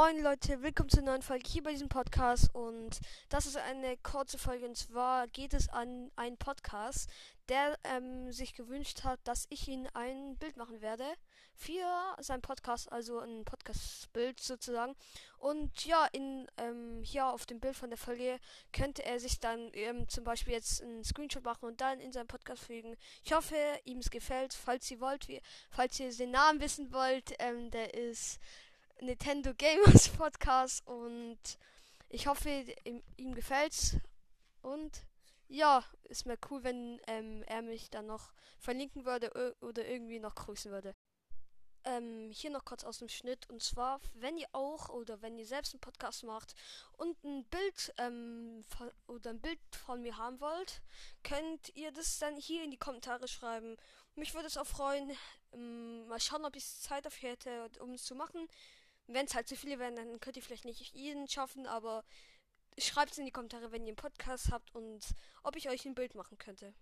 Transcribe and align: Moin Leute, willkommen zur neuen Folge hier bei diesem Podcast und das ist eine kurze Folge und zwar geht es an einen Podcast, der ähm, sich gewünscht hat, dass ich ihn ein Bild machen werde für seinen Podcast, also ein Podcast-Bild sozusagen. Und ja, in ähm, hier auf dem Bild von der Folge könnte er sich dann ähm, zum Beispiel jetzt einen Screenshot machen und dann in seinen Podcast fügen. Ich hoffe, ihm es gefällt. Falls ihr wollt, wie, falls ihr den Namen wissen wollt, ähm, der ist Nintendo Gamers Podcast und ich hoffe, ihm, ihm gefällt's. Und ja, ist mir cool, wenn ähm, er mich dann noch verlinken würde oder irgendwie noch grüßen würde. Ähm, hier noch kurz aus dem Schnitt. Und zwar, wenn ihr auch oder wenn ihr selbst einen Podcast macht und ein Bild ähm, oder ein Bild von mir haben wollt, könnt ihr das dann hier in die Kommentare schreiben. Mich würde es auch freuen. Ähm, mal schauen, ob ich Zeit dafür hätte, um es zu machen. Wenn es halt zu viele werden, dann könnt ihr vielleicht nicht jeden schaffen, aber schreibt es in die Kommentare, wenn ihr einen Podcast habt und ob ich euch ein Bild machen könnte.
Moin 0.00 0.22
Leute, 0.22 0.62
willkommen 0.62 0.90
zur 0.90 1.02
neuen 1.02 1.22
Folge 1.22 1.48
hier 1.48 1.64
bei 1.64 1.72
diesem 1.72 1.88
Podcast 1.88 2.54
und 2.54 3.00
das 3.30 3.46
ist 3.46 3.56
eine 3.56 3.96
kurze 3.96 4.38
Folge 4.38 4.64
und 4.64 4.76
zwar 4.76 5.26
geht 5.26 5.52
es 5.52 5.68
an 5.70 6.12
einen 6.14 6.36
Podcast, 6.36 7.10
der 7.48 7.76
ähm, 7.82 8.30
sich 8.30 8.54
gewünscht 8.54 9.02
hat, 9.02 9.18
dass 9.24 9.46
ich 9.50 9.66
ihn 9.66 9.88
ein 9.94 10.36
Bild 10.36 10.56
machen 10.56 10.82
werde 10.82 11.04
für 11.56 12.14
seinen 12.20 12.42
Podcast, 12.42 12.92
also 12.92 13.18
ein 13.18 13.44
Podcast-Bild 13.44 14.38
sozusagen. 14.38 14.94
Und 15.38 15.84
ja, 15.84 16.06
in 16.12 16.46
ähm, 16.58 17.02
hier 17.02 17.26
auf 17.26 17.46
dem 17.46 17.58
Bild 17.58 17.74
von 17.74 17.90
der 17.90 17.98
Folge 17.98 18.38
könnte 18.72 19.04
er 19.04 19.18
sich 19.18 19.40
dann 19.40 19.70
ähm, 19.72 20.08
zum 20.08 20.22
Beispiel 20.22 20.52
jetzt 20.52 20.80
einen 20.80 21.02
Screenshot 21.02 21.42
machen 21.42 21.64
und 21.64 21.80
dann 21.80 21.98
in 21.98 22.12
seinen 22.12 22.28
Podcast 22.28 22.62
fügen. 22.62 22.96
Ich 23.24 23.32
hoffe, 23.32 23.56
ihm 23.84 23.98
es 23.98 24.10
gefällt. 24.10 24.54
Falls 24.54 24.88
ihr 24.92 25.00
wollt, 25.00 25.26
wie, 25.26 25.42
falls 25.70 25.98
ihr 25.98 26.14
den 26.14 26.30
Namen 26.30 26.60
wissen 26.60 26.92
wollt, 26.92 27.34
ähm, 27.40 27.72
der 27.72 27.94
ist 27.94 28.38
Nintendo 29.00 29.54
Gamers 29.54 30.08
Podcast 30.16 30.86
und 30.86 31.38
ich 32.08 32.26
hoffe, 32.26 32.64
ihm, 32.84 33.02
ihm 33.16 33.34
gefällt's. 33.34 33.96
Und 34.62 35.04
ja, 35.48 35.84
ist 36.04 36.26
mir 36.26 36.38
cool, 36.50 36.64
wenn 36.64 37.00
ähm, 37.06 37.42
er 37.46 37.62
mich 37.62 37.90
dann 37.90 38.06
noch 38.06 38.32
verlinken 38.58 39.04
würde 39.04 39.56
oder 39.60 39.86
irgendwie 39.86 40.18
noch 40.18 40.34
grüßen 40.34 40.70
würde. 40.70 40.94
Ähm, 41.84 42.30
hier 42.30 42.50
noch 42.50 42.64
kurz 42.64 42.84
aus 42.84 42.98
dem 42.98 43.08
Schnitt. 43.08 43.48
Und 43.48 43.62
zwar, 43.62 44.00
wenn 44.14 44.36
ihr 44.36 44.48
auch 44.52 44.88
oder 44.88 45.22
wenn 45.22 45.38
ihr 45.38 45.46
selbst 45.46 45.74
einen 45.74 45.80
Podcast 45.80 46.24
macht 46.24 46.54
und 46.96 47.22
ein 47.24 47.44
Bild 47.44 47.94
ähm, 47.98 48.62
oder 49.06 49.30
ein 49.30 49.40
Bild 49.40 49.60
von 49.74 50.02
mir 50.02 50.16
haben 50.16 50.40
wollt, 50.40 50.82
könnt 51.22 51.74
ihr 51.76 51.92
das 51.92 52.18
dann 52.18 52.36
hier 52.36 52.64
in 52.64 52.70
die 52.70 52.78
Kommentare 52.78 53.28
schreiben. 53.28 53.76
Mich 54.16 54.34
würde 54.34 54.48
es 54.48 54.56
auch 54.56 54.66
freuen. 54.66 55.16
Ähm, 55.52 56.06
mal 56.08 56.20
schauen, 56.20 56.44
ob 56.44 56.56
ich 56.56 56.66
Zeit 56.66 57.06
dafür 57.06 57.30
hätte, 57.30 57.70
um 57.80 57.92
es 57.92 58.04
zu 58.04 58.14
machen. 58.14 58.48
Wenn 59.10 59.24
es 59.24 59.34
halt 59.34 59.48
zu 59.48 59.56
viele 59.56 59.78
werden, 59.78 59.96
dann 59.96 60.20
könnt 60.20 60.36
ihr 60.36 60.42
vielleicht 60.42 60.66
nicht 60.66 60.94
jeden 60.94 61.26
schaffen, 61.28 61.66
aber 61.66 62.04
schreibt 62.78 63.12
es 63.12 63.18
in 63.18 63.24
die 63.24 63.32
Kommentare, 63.32 63.72
wenn 63.72 63.82
ihr 63.82 63.88
einen 63.88 63.96
Podcast 63.96 64.52
habt 64.52 64.74
und 64.74 65.00
ob 65.42 65.56
ich 65.56 65.70
euch 65.70 65.86
ein 65.86 65.94
Bild 65.94 66.14
machen 66.14 66.36
könnte. 66.36 66.74